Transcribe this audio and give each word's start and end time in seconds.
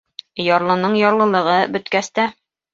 Ярлының 0.47 0.97
ярлылығы 1.03 1.61
бөткәс 1.77 2.13
тә 2.19 2.29